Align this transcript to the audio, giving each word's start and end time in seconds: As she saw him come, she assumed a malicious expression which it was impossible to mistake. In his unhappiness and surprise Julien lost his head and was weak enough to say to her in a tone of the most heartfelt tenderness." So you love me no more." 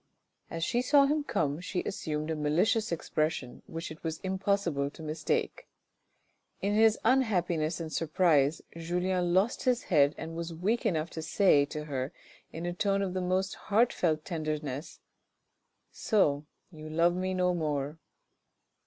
As 0.49 0.63
she 0.63 0.81
saw 0.81 1.05
him 1.05 1.23
come, 1.23 1.59
she 1.59 1.83
assumed 1.83 2.31
a 2.31 2.35
malicious 2.35 2.91
expression 2.91 3.61
which 3.67 3.91
it 3.91 4.03
was 4.03 4.19
impossible 4.21 4.89
to 4.89 5.03
mistake. 5.03 5.67
In 6.59 6.73
his 6.73 6.97
unhappiness 7.05 7.79
and 7.79 7.93
surprise 7.93 8.63
Julien 8.75 9.31
lost 9.31 9.65
his 9.65 9.83
head 9.83 10.15
and 10.17 10.35
was 10.35 10.55
weak 10.55 10.87
enough 10.87 11.11
to 11.11 11.21
say 11.21 11.65
to 11.65 11.85
her 11.85 12.11
in 12.51 12.65
a 12.65 12.73
tone 12.73 13.03
of 13.03 13.13
the 13.13 13.21
most 13.21 13.53
heartfelt 13.53 14.25
tenderness." 14.25 14.99
So 16.09 16.47
you 16.71 16.89
love 16.89 17.15
me 17.15 17.35
no 17.35 17.53
more." 17.53 17.99